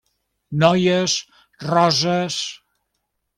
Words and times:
-Noies… 0.61 1.17
roses!… 1.73 2.41